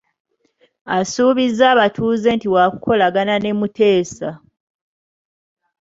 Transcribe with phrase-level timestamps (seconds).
[0.97, 4.29] Asuubizza abatuuze nti waakukolagana ne Muteesa.